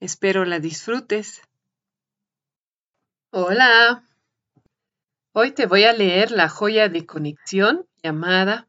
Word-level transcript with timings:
Espero 0.00 0.44
la 0.44 0.60
disfrutes. 0.60 1.42
Hola. 3.30 4.04
Hoy 5.32 5.50
te 5.50 5.66
voy 5.66 5.84
a 5.84 5.92
leer 5.92 6.30
la 6.30 6.48
joya 6.48 6.88
de 6.88 7.04
conexión 7.04 7.84
llamada 8.02 8.68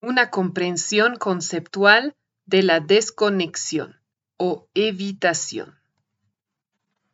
Una 0.00 0.30
comprensión 0.30 1.16
conceptual 1.16 2.16
de 2.46 2.62
la 2.62 2.80
desconexión 2.80 4.00
o 4.38 4.66
evitación. 4.72 5.78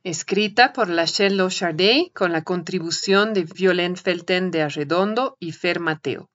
Escrita 0.05 0.73
por 0.73 0.89
Lachelle 0.89 1.35
Lochardet 1.35 2.13
con 2.15 2.31
la 2.31 2.45
contribución 2.45 3.35
de 3.35 3.43
Violent 3.43 3.99
Felten 3.99 4.53
de 4.53 4.63
Arredondo 4.63 5.37
y 5.41 5.51
Fer 5.51 5.81
Mateo. 5.81 6.31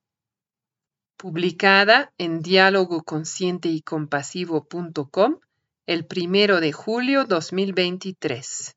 Publicada 1.16 2.12
en 2.18 2.42
diálogo 2.42 3.04
consciente 3.04 3.70
y 3.70 3.82
compasivo.com 3.82 5.40
el 5.86 6.06
primero 6.06 6.62
de 6.62 6.72
julio 6.72 7.26
2023. 7.26 8.74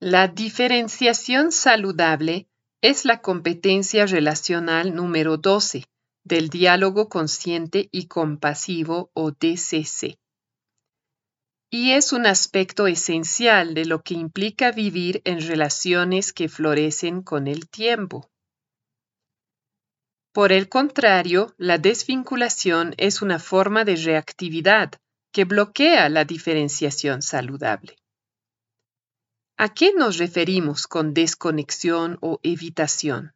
La 0.00 0.26
diferenciación 0.26 1.52
saludable 1.52 2.48
es 2.82 3.04
la 3.04 3.20
competencia 3.20 4.06
relacional 4.06 4.92
número 4.96 5.36
12 5.36 5.84
del 6.24 6.48
diálogo 6.48 7.08
consciente 7.08 7.88
y 7.92 8.08
compasivo 8.08 9.12
o 9.14 9.30
DCC. 9.30 10.18
Y 11.70 11.92
es 11.92 12.12
un 12.12 12.26
aspecto 12.26 12.88
esencial 12.88 13.74
de 13.74 13.84
lo 13.84 14.02
que 14.02 14.14
implica 14.14 14.72
vivir 14.72 15.22
en 15.24 15.40
relaciones 15.40 16.32
que 16.32 16.48
florecen 16.48 17.22
con 17.22 17.46
el 17.46 17.68
tiempo. 17.68 18.31
Por 20.32 20.50
el 20.50 20.70
contrario, 20.70 21.54
la 21.58 21.76
desvinculación 21.76 22.94
es 22.96 23.20
una 23.20 23.38
forma 23.38 23.84
de 23.84 23.96
reactividad 23.96 24.92
que 25.30 25.44
bloquea 25.44 26.08
la 26.08 26.24
diferenciación 26.24 27.20
saludable. 27.20 27.98
¿A 29.58 29.74
qué 29.74 29.92
nos 29.92 30.16
referimos 30.16 30.86
con 30.86 31.12
desconexión 31.12 32.16
o 32.22 32.40
evitación? 32.42 33.34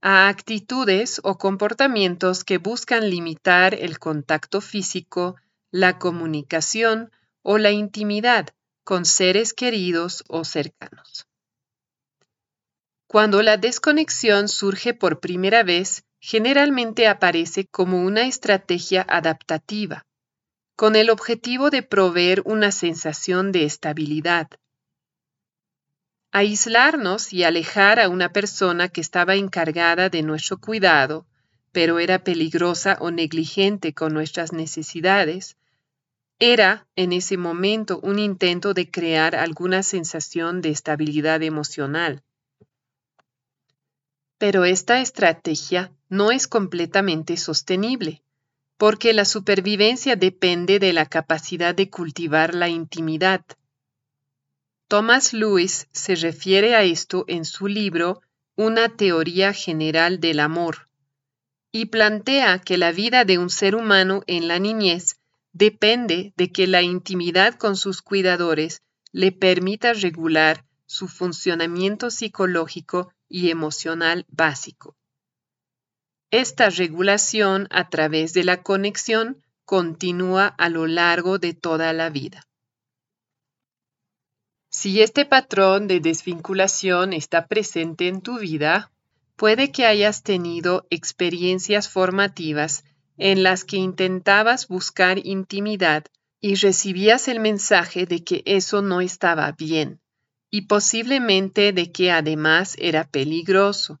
A 0.00 0.28
actitudes 0.28 1.20
o 1.24 1.36
comportamientos 1.36 2.44
que 2.44 2.58
buscan 2.58 3.10
limitar 3.10 3.74
el 3.74 3.98
contacto 3.98 4.60
físico, 4.60 5.34
la 5.72 5.98
comunicación 5.98 7.10
o 7.42 7.58
la 7.58 7.72
intimidad 7.72 8.54
con 8.84 9.04
seres 9.04 9.52
queridos 9.52 10.22
o 10.28 10.44
cercanos. 10.44 11.25
Cuando 13.08 13.42
la 13.42 13.56
desconexión 13.56 14.48
surge 14.48 14.92
por 14.92 15.20
primera 15.20 15.62
vez, 15.62 16.04
generalmente 16.18 17.06
aparece 17.06 17.66
como 17.66 18.02
una 18.02 18.26
estrategia 18.26 19.06
adaptativa, 19.08 20.04
con 20.76 20.96
el 20.96 21.10
objetivo 21.10 21.70
de 21.70 21.82
proveer 21.82 22.42
una 22.44 22.72
sensación 22.72 23.52
de 23.52 23.64
estabilidad. 23.64 24.48
Aislarnos 26.32 27.32
y 27.32 27.44
alejar 27.44 28.00
a 28.00 28.08
una 28.08 28.32
persona 28.32 28.88
que 28.88 29.00
estaba 29.00 29.36
encargada 29.36 30.08
de 30.08 30.22
nuestro 30.22 30.58
cuidado, 30.58 31.26
pero 31.70 31.98
era 32.00 32.24
peligrosa 32.24 32.98
o 33.00 33.10
negligente 33.10 33.94
con 33.94 34.12
nuestras 34.12 34.52
necesidades, 34.52 35.56
era 36.38 36.86
en 36.96 37.12
ese 37.12 37.38
momento 37.38 37.98
un 38.02 38.18
intento 38.18 38.74
de 38.74 38.90
crear 38.90 39.36
alguna 39.36 39.82
sensación 39.82 40.60
de 40.60 40.70
estabilidad 40.70 41.42
emocional. 41.42 42.22
Pero 44.38 44.64
esta 44.64 45.00
estrategia 45.00 45.92
no 46.08 46.30
es 46.30 46.46
completamente 46.46 47.36
sostenible, 47.36 48.22
porque 48.76 49.12
la 49.12 49.24
supervivencia 49.24 50.16
depende 50.16 50.78
de 50.78 50.92
la 50.92 51.06
capacidad 51.06 51.74
de 51.74 51.88
cultivar 51.88 52.54
la 52.54 52.68
intimidad. 52.68 53.44
Thomas 54.88 55.32
Lewis 55.32 55.88
se 55.92 56.14
refiere 56.14 56.74
a 56.74 56.82
esto 56.82 57.24
en 57.28 57.44
su 57.44 57.66
libro 57.66 58.20
Una 58.54 58.88
teoría 58.88 59.52
general 59.52 60.20
del 60.20 60.40
amor, 60.40 60.88
y 61.72 61.86
plantea 61.86 62.58
que 62.58 62.78
la 62.78 62.92
vida 62.92 63.24
de 63.24 63.38
un 63.38 63.50
ser 63.50 63.74
humano 63.74 64.22
en 64.26 64.48
la 64.48 64.58
niñez 64.58 65.16
depende 65.52 66.32
de 66.36 66.52
que 66.52 66.66
la 66.66 66.82
intimidad 66.82 67.54
con 67.54 67.76
sus 67.76 68.02
cuidadores 68.02 68.82
le 69.12 69.32
permita 69.32 69.92
regular 69.94 70.64
su 70.86 71.08
funcionamiento 71.08 72.10
psicológico 72.10 73.12
y 73.28 73.50
emocional 73.50 74.26
básico. 74.28 74.96
Esta 76.30 76.70
regulación 76.70 77.68
a 77.70 77.88
través 77.88 78.32
de 78.32 78.44
la 78.44 78.62
conexión 78.62 79.42
continúa 79.64 80.46
a 80.46 80.68
lo 80.68 80.86
largo 80.86 81.38
de 81.38 81.54
toda 81.54 81.92
la 81.92 82.10
vida. 82.10 82.46
Si 84.70 85.00
este 85.00 85.24
patrón 85.24 85.88
de 85.88 86.00
desvinculación 86.00 87.12
está 87.12 87.46
presente 87.46 88.08
en 88.08 88.20
tu 88.20 88.38
vida, 88.38 88.92
puede 89.36 89.70
que 89.70 89.86
hayas 89.86 90.22
tenido 90.22 90.86
experiencias 90.90 91.88
formativas 91.88 92.84
en 93.16 93.42
las 93.42 93.64
que 93.64 93.76
intentabas 93.76 94.68
buscar 94.68 95.18
intimidad 95.24 96.04
y 96.40 96.56
recibías 96.56 97.28
el 97.28 97.40
mensaje 97.40 98.06
de 98.06 98.22
que 98.22 98.42
eso 98.44 98.82
no 98.82 99.00
estaba 99.00 99.52
bien 99.52 100.00
y 100.50 100.62
posiblemente 100.62 101.72
de 101.72 101.90
que 101.92 102.12
además 102.12 102.76
era 102.78 103.04
peligroso. 103.08 104.00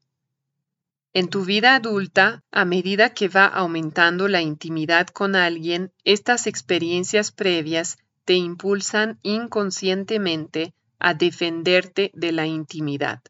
En 1.12 1.28
tu 1.28 1.44
vida 1.44 1.74
adulta, 1.74 2.44
a 2.50 2.64
medida 2.64 3.14
que 3.14 3.28
va 3.28 3.46
aumentando 3.46 4.28
la 4.28 4.42
intimidad 4.42 5.08
con 5.08 5.34
alguien, 5.34 5.92
estas 6.04 6.46
experiencias 6.46 7.32
previas 7.32 7.98
te 8.24 8.34
impulsan 8.34 9.18
inconscientemente 9.22 10.74
a 10.98 11.14
defenderte 11.14 12.10
de 12.14 12.32
la 12.32 12.46
intimidad. 12.46 13.22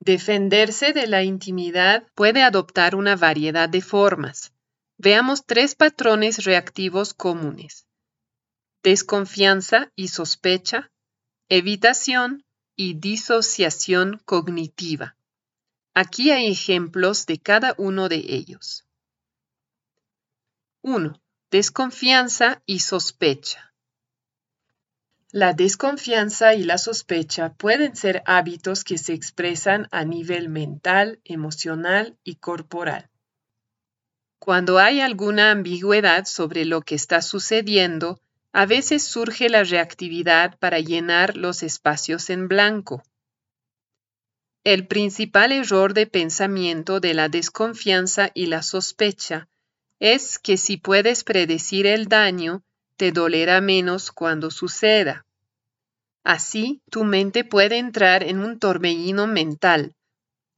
Defenderse 0.00 0.92
de 0.92 1.06
la 1.06 1.22
intimidad 1.22 2.08
puede 2.16 2.42
adoptar 2.42 2.96
una 2.96 3.14
variedad 3.14 3.68
de 3.68 3.82
formas. 3.82 4.52
Veamos 4.98 5.46
tres 5.46 5.76
patrones 5.76 6.44
reactivos 6.44 7.14
comunes 7.14 7.86
desconfianza 8.82 9.92
y 9.94 10.08
sospecha, 10.08 10.90
evitación 11.48 12.44
y 12.74 12.94
disociación 12.94 14.20
cognitiva. 14.24 15.16
Aquí 15.94 16.30
hay 16.30 16.50
ejemplos 16.50 17.26
de 17.26 17.38
cada 17.38 17.74
uno 17.78 18.08
de 18.08 18.16
ellos. 18.16 18.86
1. 20.82 21.20
Desconfianza 21.50 22.62
y 22.66 22.80
sospecha. 22.80 23.72
La 25.30 25.52
desconfianza 25.52 26.54
y 26.54 26.64
la 26.64 26.76
sospecha 26.76 27.54
pueden 27.54 27.94
ser 27.94 28.22
hábitos 28.26 28.84
que 28.84 28.98
se 28.98 29.12
expresan 29.12 29.86
a 29.90 30.04
nivel 30.04 30.48
mental, 30.48 31.20
emocional 31.24 32.18
y 32.24 32.36
corporal. 32.36 33.08
Cuando 34.38 34.78
hay 34.78 35.00
alguna 35.00 35.52
ambigüedad 35.52 36.24
sobre 36.24 36.64
lo 36.64 36.82
que 36.82 36.96
está 36.96 37.22
sucediendo, 37.22 38.20
a 38.52 38.66
veces 38.66 39.02
surge 39.02 39.48
la 39.48 39.64
reactividad 39.64 40.58
para 40.58 40.78
llenar 40.78 41.36
los 41.36 41.62
espacios 41.62 42.28
en 42.28 42.48
blanco. 42.48 43.02
El 44.64 44.86
principal 44.86 45.52
error 45.52 45.94
de 45.94 46.06
pensamiento 46.06 47.00
de 47.00 47.14
la 47.14 47.28
desconfianza 47.28 48.30
y 48.34 48.46
la 48.46 48.62
sospecha 48.62 49.48
es 49.98 50.38
que 50.38 50.56
si 50.56 50.76
puedes 50.76 51.24
predecir 51.24 51.86
el 51.86 52.06
daño, 52.06 52.62
te 52.96 53.10
dolerá 53.10 53.60
menos 53.60 54.12
cuando 54.12 54.50
suceda. 54.50 55.24
Así, 56.22 56.82
tu 56.90 57.04
mente 57.04 57.44
puede 57.44 57.78
entrar 57.78 58.22
en 58.22 58.38
un 58.38 58.58
torbellino 58.58 59.26
mental, 59.26 59.94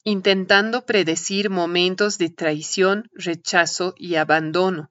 intentando 0.03 0.85
predecir 0.85 1.49
momentos 1.49 2.19
de 2.19 2.29
traición, 2.29 3.09
rechazo 3.15 3.95
y 3.97 4.17
abandono. 4.17 4.91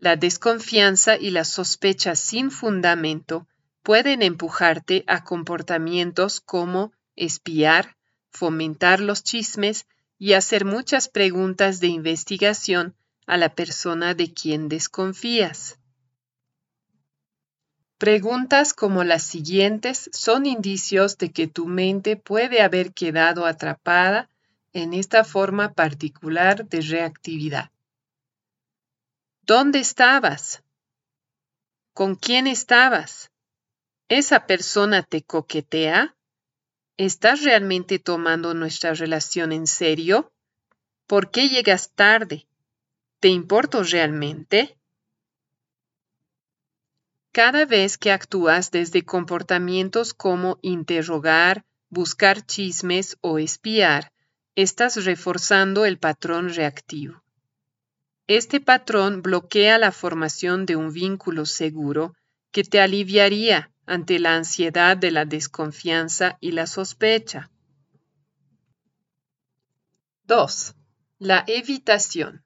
La 0.00 0.16
desconfianza 0.16 1.18
y 1.18 1.30
la 1.30 1.44
sospecha 1.44 2.16
sin 2.16 2.50
fundamento 2.50 3.46
pueden 3.82 4.22
empujarte 4.22 5.04
a 5.06 5.24
comportamientos 5.24 6.40
como 6.40 6.92
espiar, 7.16 7.98
fomentar 8.30 9.00
los 9.00 9.22
chismes 9.22 9.86
y 10.18 10.32
hacer 10.32 10.64
muchas 10.64 11.08
preguntas 11.08 11.80
de 11.80 11.88
investigación 11.88 12.94
a 13.26 13.36
la 13.36 13.54
persona 13.54 14.14
de 14.14 14.32
quien 14.32 14.70
desconfías. 14.70 15.78
Preguntas 17.98 18.72
como 18.72 19.04
las 19.04 19.22
siguientes 19.22 20.08
son 20.14 20.46
indicios 20.46 21.18
de 21.18 21.30
que 21.30 21.46
tu 21.46 21.66
mente 21.66 22.16
puede 22.16 22.62
haber 22.62 22.94
quedado 22.94 23.44
atrapada 23.44 24.30
en 24.72 24.94
esta 24.94 25.24
forma 25.24 25.74
particular 25.74 26.66
de 26.66 26.80
reactividad. 26.80 27.70
¿Dónde 29.50 29.80
estabas? 29.80 30.62
¿Con 31.92 32.14
quién 32.14 32.46
estabas? 32.46 33.32
¿Esa 34.08 34.46
persona 34.46 35.02
te 35.02 35.22
coquetea? 35.22 36.14
¿Estás 36.96 37.42
realmente 37.42 37.98
tomando 37.98 38.54
nuestra 38.54 38.94
relación 38.94 39.50
en 39.50 39.66
serio? 39.66 40.32
¿Por 41.08 41.32
qué 41.32 41.48
llegas 41.48 41.90
tarde? 41.96 42.46
¿Te 43.18 43.26
importo 43.26 43.82
realmente? 43.82 44.78
Cada 47.32 47.64
vez 47.64 47.98
que 47.98 48.12
actúas 48.12 48.70
desde 48.70 49.04
comportamientos 49.04 50.14
como 50.14 50.60
interrogar, 50.62 51.64
buscar 51.88 52.46
chismes 52.46 53.18
o 53.20 53.40
espiar, 53.40 54.12
estás 54.54 55.04
reforzando 55.04 55.86
el 55.86 55.98
patrón 55.98 56.54
reactivo. 56.54 57.20
Este 58.32 58.60
patrón 58.60 59.22
bloquea 59.22 59.76
la 59.76 59.90
formación 59.90 60.64
de 60.64 60.76
un 60.76 60.92
vínculo 60.92 61.46
seguro 61.46 62.14
que 62.52 62.62
te 62.62 62.80
aliviaría 62.80 63.72
ante 63.86 64.20
la 64.20 64.36
ansiedad 64.36 64.96
de 64.96 65.10
la 65.10 65.24
desconfianza 65.24 66.38
y 66.38 66.52
la 66.52 66.68
sospecha. 66.68 67.50
2. 70.26 70.76
La 71.18 71.42
evitación. 71.48 72.44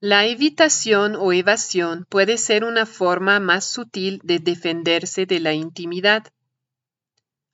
La 0.00 0.26
evitación 0.26 1.14
o 1.14 1.32
evasión 1.32 2.04
puede 2.08 2.36
ser 2.36 2.64
una 2.64 2.86
forma 2.86 3.38
más 3.38 3.66
sutil 3.66 4.20
de 4.24 4.40
defenderse 4.40 5.26
de 5.26 5.38
la 5.38 5.52
intimidad. 5.52 6.24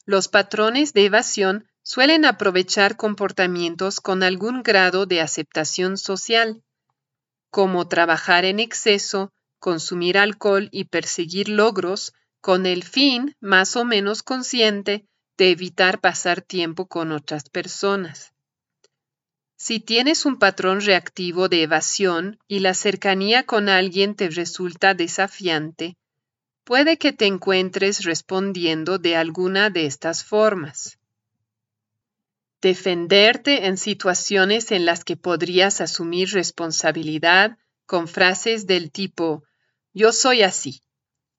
Los 0.07 0.29
patrones 0.29 0.95
de 0.95 1.05
evasión 1.05 1.69
suelen 1.83 2.25
aprovechar 2.25 2.97
comportamientos 2.97 4.01
con 4.01 4.23
algún 4.23 4.63
grado 4.63 5.05
de 5.05 5.21
aceptación 5.21 5.99
social, 5.99 6.63
como 7.51 7.89
trabajar 7.89 8.45
en 8.45 8.61
exceso, 8.61 9.33
consumir 9.59 10.19
alcohol 10.19 10.69
y 10.73 10.85
perseguir 10.85 11.49
logros 11.49 12.13
con 12.41 12.67
el 12.67 12.85
fin, 12.85 13.35
más 13.41 13.77
o 13.77 13.85
menos 13.85 14.23
consciente, 14.23 15.07
de 15.37 15.51
evitar 15.51 16.01
pasar 16.01 16.43
tiempo 16.43 16.87
con 16.87 17.13
otras 17.13 17.49
personas. 17.49 18.33
Si 19.59 19.81
tienes 19.81 20.27
un 20.27 20.39
patrón 20.39 20.81
reactivo 20.81 21.49
de 21.49 21.63
evasión 21.63 22.39
y 22.47 22.61
la 22.61 22.75
cercanía 22.75 23.45
con 23.45 23.69
alguien 23.69 24.15
te 24.15 24.29
resulta 24.29 24.95
desafiante, 24.95 25.97
puede 26.65 26.99
que 26.99 27.13
te 27.13 27.27
encuentres 27.27 28.05
respondiendo 28.05 28.99
de 28.99 29.17
alguna 29.17 29.71
de 29.71 29.87
estas 29.87 30.25
formas. 30.25 30.99
Defenderte 32.61 33.67
en 33.67 33.77
situaciones 33.77 34.73
en 34.73 34.87
las 34.87 35.05
que 35.05 35.17
podrías 35.17 35.81
asumir 35.81 36.31
responsabilidad 36.33 37.59
con 37.87 38.09
frases 38.09 38.67
del 38.67 38.91
tipo 38.91 39.45
yo 39.93 40.13
soy 40.13 40.43
así 40.43 40.83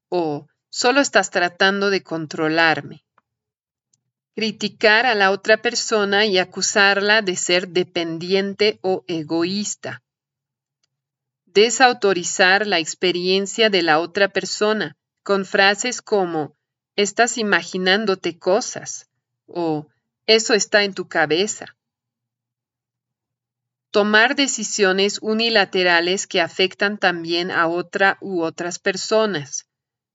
o 0.09 0.47
solo 0.69 1.01
estás 1.01 1.29
tratando 1.29 1.89
de 1.89 2.01
controlarme 2.01 3.03
criticar 4.37 5.07
a 5.07 5.15
la 5.15 5.31
otra 5.31 5.63
persona 5.63 6.27
y 6.27 6.37
acusarla 6.37 7.23
de 7.23 7.35
ser 7.35 7.69
dependiente 7.69 8.77
o 8.83 9.03
egoísta. 9.07 10.03
Desautorizar 11.45 12.67
la 12.67 12.77
experiencia 12.77 13.71
de 13.71 13.81
la 13.81 13.97
otra 13.97 14.27
persona 14.27 14.95
con 15.23 15.43
frases 15.43 16.03
como 16.03 16.53
estás 16.95 17.39
imaginándote 17.39 18.37
cosas 18.37 19.09
o 19.47 19.87
eso 20.27 20.53
está 20.53 20.83
en 20.83 20.93
tu 20.93 21.07
cabeza. 21.07 21.77
Tomar 23.91 24.35
decisiones 24.35 25.19
unilaterales 25.21 26.27
que 26.27 26.41
afectan 26.41 26.97
también 26.97 27.49
a 27.49 27.67
otra 27.67 28.17
u 28.19 28.41
otras 28.41 28.77
personas. 28.77 29.69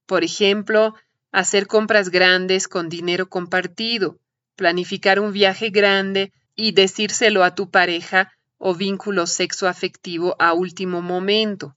Por 0.04 0.22
ejemplo, 0.22 0.94
hacer 1.32 1.66
compras 1.66 2.10
grandes 2.10 2.68
con 2.68 2.90
dinero 2.90 3.30
compartido, 3.30 4.18
planificar 4.54 5.18
un 5.18 5.32
viaje 5.32 5.70
grande 5.70 6.30
y 6.54 6.72
decírselo 6.72 7.42
a 7.42 7.54
tu 7.54 7.70
pareja 7.70 8.30
o 8.58 8.74
vínculo 8.74 9.26
sexoafectivo 9.26 10.36
a 10.38 10.52
último 10.52 11.00
momento, 11.00 11.74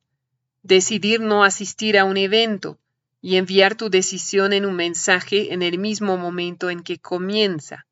decidir 0.62 1.22
no 1.22 1.46
asistir 1.46 1.98
a 1.98 2.04
un 2.04 2.18
evento 2.18 2.78
y 3.22 3.38
enviar 3.38 3.76
tu 3.76 3.90
decisión 3.90 4.52
en 4.52 4.66
un 4.66 4.76
mensaje 4.76 5.54
en 5.54 5.62
el 5.62 5.80
mismo 5.80 6.18
momento 6.18 6.70
en 6.70 6.84
que 6.84 7.00
comienza. 7.00 7.88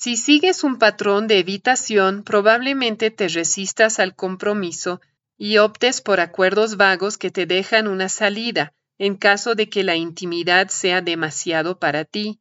Si 0.00 0.16
sigues 0.16 0.62
un 0.62 0.78
patrón 0.78 1.26
de 1.26 1.40
evitación, 1.40 2.22
probablemente 2.22 3.10
te 3.10 3.26
resistas 3.26 3.98
al 3.98 4.14
compromiso 4.14 5.00
y 5.36 5.58
optes 5.58 6.00
por 6.02 6.20
acuerdos 6.20 6.76
vagos 6.76 7.18
que 7.18 7.32
te 7.32 7.46
dejan 7.46 7.88
una 7.88 8.08
salida 8.08 8.72
en 8.98 9.16
caso 9.16 9.56
de 9.56 9.68
que 9.68 9.82
la 9.82 9.96
intimidad 9.96 10.68
sea 10.68 11.00
demasiado 11.00 11.80
para 11.80 12.04
ti. 12.04 12.38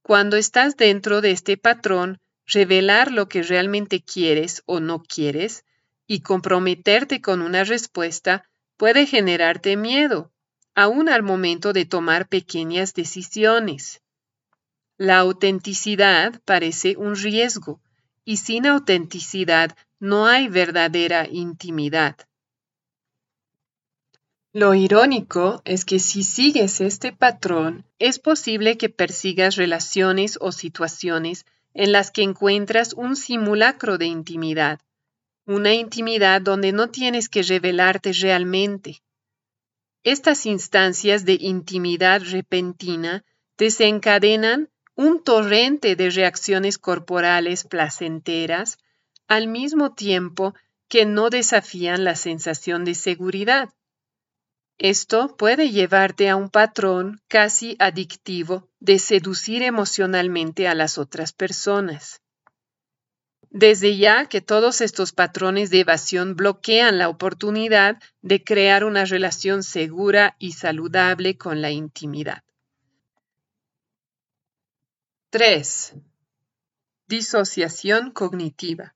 Cuando 0.00 0.38
estás 0.38 0.78
dentro 0.78 1.20
de 1.20 1.32
este 1.32 1.58
patrón, 1.58 2.20
revelar 2.46 3.12
lo 3.12 3.28
que 3.28 3.42
realmente 3.42 4.02
quieres 4.02 4.62
o 4.64 4.80
no 4.80 5.02
quieres 5.02 5.66
y 6.06 6.20
comprometerte 6.20 7.20
con 7.20 7.42
una 7.42 7.64
respuesta 7.64 8.48
puede 8.78 9.04
generarte 9.04 9.76
miedo, 9.76 10.32
aún 10.74 11.10
al 11.10 11.22
momento 11.22 11.74
de 11.74 11.84
tomar 11.84 12.28
pequeñas 12.28 12.94
decisiones. 12.94 14.00
La 14.98 15.18
autenticidad 15.18 16.40
parece 16.46 16.96
un 16.96 17.16
riesgo 17.16 17.80
y 18.24 18.38
sin 18.38 18.66
autenticidad 18.66 19.76
no 20.00 20.26
hay 20.26 20.48
verdadera 20.48 21.28
intimidad. 21.30 22.16
Lo 24.54 24.72
irónico 24.72 25.60
es 25.66 25.84
que 25.84 25.98
si 25.98 26.22
sigues 26.22 26.80
este 26.80 27.12
patrón, 27.12 27.84
es 27.98 28.18
posible 28.18 28.78
que 28.78 28.88
persigas 28.88 29.56
relaciones 29.56 30.38
o 30.40 30.50
situaciones 30.50 31.44
en 31.74 31.92
las 31.92 32.10
que 32.10 32.22
encuentras 32.22 32.94
un 32.94 33.16
simulacro 33.16 33.98
de 33.98 34.06
intimidad, 34.06 34.80
una 35.44 35.74
intimidad 35.74 36.40
donde 36.40 36.72
no 36.72 36.88
tienes 36.88 37.28
que 37.28 37.42
revelarte 37.42 38.14
realmente. 38.14 39.02
Estas 40.04 40.46
instancias 40.46 41.26
de 41.26 41.36
intimidad 41.38 42.22
repentina 42.22 43.26
desencadenan 43.58 44.70
un 44.96 45.22
torrente 45.22 45.94
de 45.94 46.10
reacciones 46.10 46.78
corporales 46.78 47.64
placenteras 47.64 48.78
al 49.28 49.46
mismo 49.46 49.94
tiempo 49.94 50.54
que 50.88 51.04
no 51.04 51.28
desafían 51.30 52.04
la 52.04 52.16
sensación 52.16 52.84
de 52.84 52.94
seguridad. 52.94 53.68
Esto 54.78 55.36
puede 55.36 55.70
llevarte 55.70 56.28
a 56.28 56.36
un 56.36 56.48
patrón 56.48 57.20
casi 57.28 57.76
adictivo 57.78 58.68
de 58.80 58.98
seducir 58.98 59.62
emocionalmente 59.62 60.68
a 60.68 60.74
las 60.74 60.98
otras 60.98 61.32
personas. 61.32 62.20
Desde 63.50 63.96
ya 63.96 64.26
que 64.26 64.40
todos 64.40 64.80
estos 64.80 65.12
patrones 65.12 65.70
de 65.70 65.80
evasión 65.80 66.36
bloquean 66.36 66.98
la 66.98 67.08
oportunidad 67.08 68.02
de 68.20 68.44
crear 68.44 68.84
una 68.84 69.04
relación 69.04 69.62
segura 69.62 70.36
y 70.38 70.52
saludable 70.52 71.38
con 71.38 71.62
la 71.62 71.70
intimidad. 71.70 72.42
3. 75.30 75.94
Disociación 77.08 78.12
cognitiva. 78.12 78.94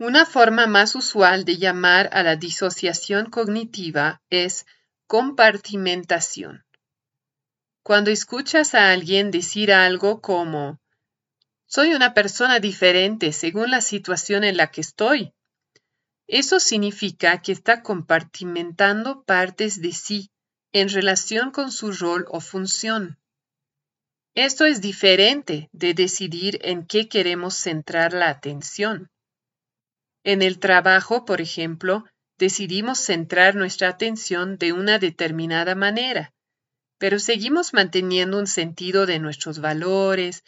Una 0.00 0.26
forma 0.26 0.66
más 0.66 0.96
usual 0.96 1.44
de 1.44 1.56
llamar 1.56 2.10
a 2.12 2.24
la 2.24 2.34
disociación 2.34 3.30
cognitiva 3.30 4.20
es 4.28 4.66
compartimentación. 5.06 6.64
Cuando 7.84 8.10
escuchas 8.10 8.74
a 8.74 8.90
alguien 8.90 9.30
decir 9.30 9.72
algo 9.72 10.20
como, 10.20 10.80
soy 11.64 11.94
una 11.94 12.14
persona 12.14 12.58
diferente 12.58 13.32
según 13.32 13.70
la 13.70 13.82
situación 13.82 14.42
en 14.42 14.56
la 14.56 14.72
que 14.72 14.80
estoy, 14.80 15.32
Eso 16.26 16.58
significa 16.58 17.40
que 17.40 17.52
está 17.52 17.84
compartimentando 17.84 19.22
partes 19.22 19.80
de 19.80 19.92
sí 19.92 20.32
en 20.72 20.88
relación 20.88 21.52
con 21.52 21.70
su 21.70 21.92
rol 21.92 22.26
o 22.28 22.40
función. 22.40 23.16
Esto 24.40 24.66
es 24.66 24.80
diferente 24.80 25.68
de 25.72 25.94
decidir 25.94 26.60
en 26.62 26.86
qué 26.86 27.08
queremos 27.08 27.56
centrar 27.56 28.12
la 28.12 28.28
atención. 28.28 29.10
En 30.22 30.42
el 30.42 30.60
trabajo, 30.60 31.24
por 31.24 31.40
ejemplo, 31.40 32.04
decidimos 32.38 33.00
centrar 33.00 33.56
nuestra 33.56 33.88
atención 33.88 34.56
de 34.56 34.72
una 34.72 35.00
determinada 35.00 35.74
manera, 35.74 36.32
pero 36.98 37.18
seguimos 37.18 37.74
manteniendo 37.74 38.38
un 38.38 38.46
sentido 38.46 39.06
de 39.06 39.18
nuestros 39.18 39.58
valores, 39.58 40.44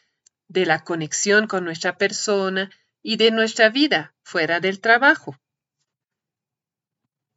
de 0.46 0.66
la 0.66 0.84
conexión 0.84 1.48
con 1.48 1.64
nuestra 1.64 1.98
persona 1.98 2.70
y 3.02 3.16
de 3.16 3.32
nuestra 3.32 3.70
vida 3.70 4.14
fuera 4.22 4.60
del 4.60 4.78
trabajo. 4.78 5.36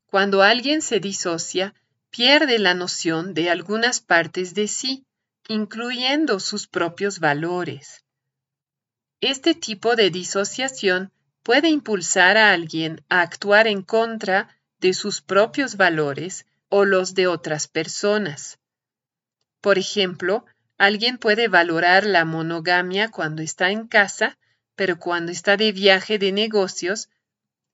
Cuando 0.05 0.43
alguien 0.43 0.83
se 0.83 1.00
disocia, 1.00 1.74
pierde 2.12 2.60
la 2.60 2.75
noción 2.75 3.33
de 3.33 3.50
algunas 3.50 4.01
partes 4.01 4.53
de 4.53 4.67
sí, 4.67 5.03
incluyendo 5.47 6.39
sus 6.39 6.67
propios 6.67 7.19
valores. 7.19 8.03
Este 9.19 9.53
tipo 9.55 9.95
de 9.95 10.09
disociación 10.09 11.12
puede 11.43 11.69
impulsar 11.69 12.38
a 12.38 12.53
alguien 12.53 13.03
a 13.09 13.21
actuar 13.21 13.67
en 13.67 13.81
contra 13.81 14.57
de 14.79 14.93
sus 14.93 15.21
propios 15.21 15.75
valores 15.75 16.45
o 16.69 16.85
los 16.85 17.13
de 17.13 17.27
otras 17.27 17.67
personas. 17.67 18.59
Por 19.62 19.77
ejemplo, 19.77 20.45
alguien 20.77 21.17
puede 21.17 21.47
valorar 21.47 22.05
la 22.05 22.25
monogamia 22.25 23.12
cuando 23.12 23.41
está 23.41 23.69
en 23.69 23.88
casa, 23.88 24.38
pero 24.75 25.00
cuando 25.00 25.31
está 25.31 25.55
de 25.55 25.71
viaje 25.71 26.19
de 26.19 26.31
negocios, 26.31 27.09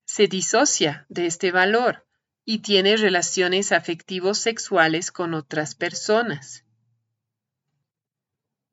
se 0.06 0.28
disocia 0.28 1.06
de 1.10 1.28
este 1.28 1.52
valor 1.52 2.06
y 2.46 2.60
tiene 2.60 2.98
relaciones 2.98 3.72
afectivos 3.72 4.40
sexuales 4.40 5.12
con 5.12 5.34
otras 5.34 5.76
personas. 5.76 6.64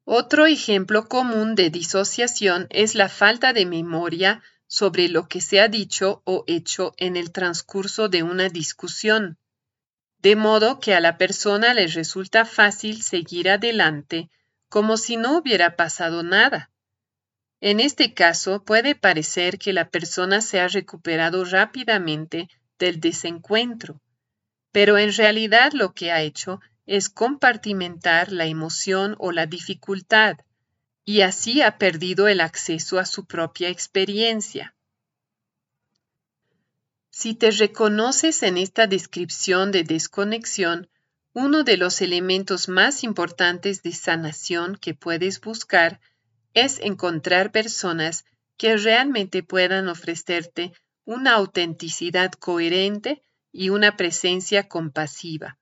Otro 0.09 0.47
ejemplo 0.47 1.09
común 1.09 1.57
de 1.57 1.69
disociación 1.69 2.69
es 2.71 2.95
la 2.95 3.09
falta 3.09 3.53
de 3.53 3.67
memoria 3.67 4.41
sobre 4.69 5.09
lo 5.09 5.27
que 5.27 5.41
se 5.41 5.61
ha 5.61 5.67
dicho 5.67 6.23
o 6.25 6.45
hecho 6.47 6.95
en 6.97 7.17
el 7.17 7.33
transcurso 7.33 8.09
de 8.09 8.23
una 8.23 8.49
discusión, 8.49 9.37
de 10.21 10.37
modo 10.37 10.79
que 10.79 10.95
a 10.95 11.01
la 11.01 11.19
persona 11.19 11.75
le 11.75 11.89
resulta 11.89 12.45
fácil 12.45 13.03
seguir 13.03 13.51
adelante 13.51 14.31
como 14.69 14.97
si 14.97 15.17
no 15.17 15.39
hubiera 15.39 15.75
pasado 15.75 16.23
nada. 16.23 16.71
En 17.61 17.81
este 17.81 18.15
caso 18.15 18.65
puede 18.65 18.95
parecer 18.95 19.59
que 19.59 19.73
la 19.73 19.91
persona 19.91 20.41
se 20.41 20.61
ha 20.61 20.69
recuperado 20.69 21.45
rápidamente 21.45 22.49
del 22.79 23.01
desencuentro, 23.01 24.01
pero 24.71 24.99
en 24.99 25.13
realidad 25.13 25.73
lo 25.73 25.95
que 25.95 26.13
ha 26.13 26.23
hecho 26.23 26.61
es 26.87 27.09
compartimentar 27.11 28.33
la 28.33 28.47
emoción 28.47 29.17
o 29.19 29.33
la 29.33 29.47
dificultad, 29.47 30.39
y 31.05 31.21
así 31.21 31.63
ha 31.63 31.79
perdido 31.79 32.29
el 32.29 32.41
acceso 32.41 32.99
a 32.99 33.05
su 33.05 33.27
propia 33.27 33.69
experiencia. 33.69 34.75
Si 37.11 37.35
te 37.35 37.51
reconoces 37.51 38.43
en 38.43 38.57
esta 38.57 38.87
descripción 38.87 39.73
de 39.73 39.85
desconexión, 39.85 40.89
uno 41.33 41.65
de 41.65 41.77
los 41.77 42.01
elementos 42.01 42.69
más 42.69 43.05
importantes 43.05 43.83
de 43.83 43.93
sanación 43.93 44.77
que 44.77 44.95
puedes 44.95 45.41
buscar 45.41 46.01
es 46.55 46.79
encontrar 46.81 47.53
personas 47.53 48.25
que 48.57 48.77
realmente 48.77 49.43
puedan 49.43 49.89
ofrecerte 49.89 50.73
una 51.05 51.35
autenticidad 51.35 52.33
coherente 52.33 53.23
y 53.53 53.69
una 53.69 53.97
presencia 53.97 54.69
compasiva. 54.69 55.59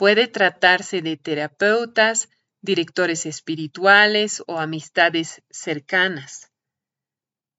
Puede 0.00 0.28
tratarse 0.28 1.02
de 1.02 1.18
terapeutas, 1.18 2.30
directores 2.62 3.26
espirituales 3.26 4.42
o 4.46 4.58
amistades 4.58 5.42
cercanas. 5.50 6.50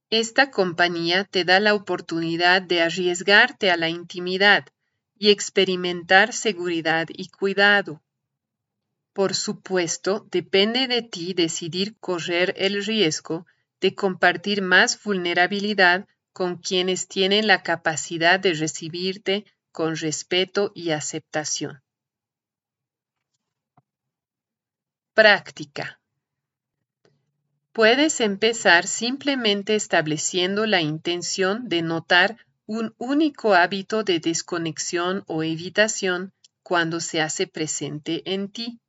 Esta 0.10 0.50
compañía 0.50 1.24
te 1.24 1.46
da 1.46 1.60
la 1.60 1.76
oportunidad 1.76 2.64
de 2.64 2.82
arriesgarte 2.82 3.70
a 3.70 3.78
la 3.78 3.90
intimidad 3.90 4.66
y 5.16 5.30
experimentar 5.30 6.34
seguridad 6.34 7.06
y 7.10 7.30
cuidado. 7.30 8.02
Por 9.14 9.36
supuesto, 9.36 10.28
depende 10.32 10.88
de 10.88 11.04
ti 11.04 11.36
decidir 11.36 11.96
correr 12.00 12.56
el 12.58 12.84
riesgo 12.84 13.46
de 13.82 13.94
compartir 13.94 14.64
más 14.64 15.00
vulnerabilidad 15.04 16.08
con 16.34 16.58
quienes 16.58 17.08
tienen 17.08 17.46
la 17.46 17.62
capacidad 17.62 18.40
de 18.40 18.56
recibirte 18.56 19.46
con 19.72 19.96
respeto 19.96 20.72
y 20.74 20.90
aceptación. 20.90 21.84
Práctica. 25.14 26.00
Puedes 27.74 28.22
empezar 28.22 28.88
simplemente 28.88 29.76
estableciendo 29.76 30.66
la 30.66 30.80
intención 30.80 31.68
de 31.68 31.82
notar 31.82 32.38
un 32.66 32.96
único 32.98 33.54
hábito 33.54 34.06
de 34.06 34.22
desconexión 34.22 35.26
o 35.28 35.44
evitación 35.44 36.32
cuando 36.64 37.02
se 37.02 37.20
hace 37.20 37.46
presente 37.46 38.22
en 38.34 38.50
ti. 38.50 38.80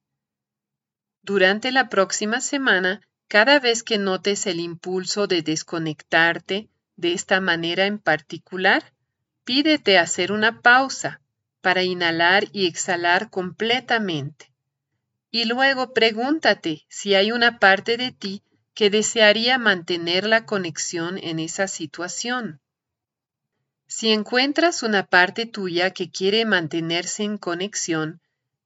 Durante 1.22 1.72
la 1.72 1.88
próxima 1.88 2.40
semana, 2.40 3.00
cada 3.26 3.58
vez 3.58 3.82
que 3.82 3.98
notes 3.98 4.46
el 4.46 4.60
impulso 4.60 5.26
de 5.26 5.42
desconectarte 5.42 6.70
de 6.94 7.14
esta 7.14 7.40
manera 7.40 7.86
en 7.86 7.98
particular, 7.98 8.92
pídete 9.42 9.98
hacer 9.98 10.30
una 10.30 10.60
pausa 10.60 11.20
para 11.60 11.82
inhalar 11.82 12.44
y 12.52 12.68
exhalar 12.68 13.28
completamente 13.28 14.51
y 15.32 15.46
luego 15.46 15.94
pregúntate 15.94 16.84
si 16.88 17.14
hay 17.14 17.32
una 17.32 17.58
parte 17.58 17.96
de 17.96 18.12
ti 18.12 18.44
que 18.74 18.90
desearía 18.90 19.58
mantener 19.58 20.26
la 20.26 20.44
conexión 20.44 21.18
en 21.18 21.38
esa 21.38 21.66
situación. 21.68 22.60
Si 23.86 24.10
encuentras 24.10 24.82
una 24.82 25.06
parte 25.06 25.46
tuya 25.46 25.90
que 25.90 26.10
quiere 26.10 26.44
mantenerse 26.44 27.24
en 27.24 27.38
conexión, 27.38 28.20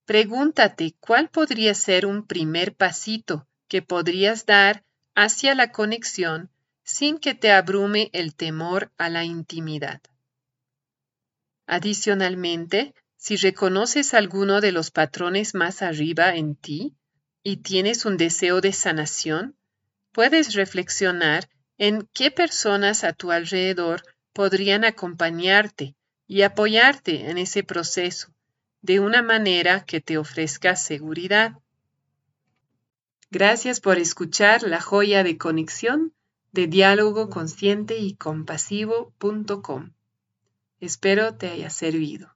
pregúntate 0.06 0.94
cuál 0.98 1.28
podría 1.28 1.72
ser 1.72 2.04
un 2.04 2.26
primer 2.26 2.74
pasito 2.74 3.48
que 3.68 3.80
podrías 3.80 4.44
dar 4.44 4.84
hacia 5.14 5.54
la 5.54 5.70
conexión 5.70 6.50
sin 6.82 7.18
que 7.18 7.34
te 7.34 7.52
abrume 7.52 8.10
el 8.12 8.34
temor 8.34 8.92
a 8.98 9.08
la 9.08 9.24
intimidad. 9.24 10.00
Adicionalmente, 11.66 12.94
si 13.26 13.34
reconoces 13.34 14.14
alguno 14.14 14.60
de 14.60 14.70
los 14.70 14.92
patrones 14.92 15.56
más 15.56 15.82
arriba 15.82 16.36
en 16.36 16.54
ti 16.54 16.94
y 17.42 17.56
tienes 17.56 18.06
un 18.06 18.16
deseo 18.16 18.60
de 18.60 18.72
sanación, 18.72 19.56
puedes 20.12 20.54
reflexionar 20.54 21.48
en 21.76 22.08
qué 22.14 22.30
personas 22.30 23.02
a 23.02 23.14
tu 23.14 23.32
alrededor 23.32 24.04
podrían 24.32 24.84
acompañarte 24.84 25.96
y 26.28 26.42
apoyarte 26.42 27.28
en 27.28 27.36
ese 27.38 27.64
proceso 27.64 28.28
de 28.80 29.00
una 29.00 29.22
manera 29.22 29.84
que 29.84 30.00
te 30.00 30.18
ofrezca 30.18 30.76
seguridad. 30.76 31.58
Gracias 33.32 33.80
por 33.80 33.98
escuchar 33.98 34.62
la 34.62 34.80
joya 34.80 35.24
de 35.24 35.36
conexión 35.36 36.14
de 36.52 36.68
diálogo 36.68 37.28
consciente 37.28 37.98
y 37.98 38.14
compasivo.com. 38.14 39.94
Espero 40.78 41.34
te 41.34 41.48
haya 41.48 41.70
servido. 41.70 42.35